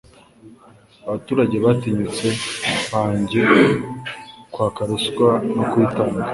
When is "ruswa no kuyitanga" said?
4.89-6.19